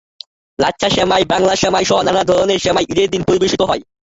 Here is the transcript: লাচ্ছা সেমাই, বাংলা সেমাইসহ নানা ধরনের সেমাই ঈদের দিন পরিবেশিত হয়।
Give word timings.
লাচ্ছা 0.59 0.87
সেমাই, 0.95 1.23
বাংলা 1.31 1.53
সেমাইসহ 1.55 1.99
নানা 2.03 2.23
ধরনের 2.29 2.59
সেমাই 2.59 2.85
ঈদের 2.91 3.07
দিন 3.13 3.21
পরিবেশিত 3.27 3.61
হয়। 3.69 3.81